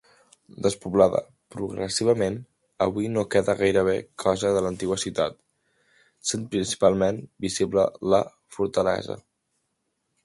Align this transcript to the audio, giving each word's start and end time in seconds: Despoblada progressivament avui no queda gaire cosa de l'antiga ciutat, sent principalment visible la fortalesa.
Despoblada 0.67 1.19
progressivament 1.55 2.39
avui 2.85 3.09
no 3.17 3.25
queda 3.35 3.55
gaire 3.59 3.93
cosa 4.23 4.53
de 4.57 4.65
l'antiga 4.67 4.97
ciutat, 5.05 5.39
sent 6.31 6.49
principalment 6.57 7.21
visible 7.47 7.85
la 8.15 8.23
fortalesa. 8.59 9.21